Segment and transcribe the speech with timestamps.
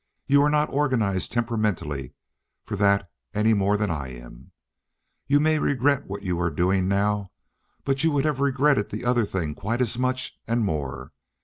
[0.25, 2.15] You are not organized temperamentally
[2.63, 4.51] for that any more than I am.
[5.27, 7.29] You may regret what you are doing now,
[7.85, 11.11] but you would have regretted the other thing quite as much and more.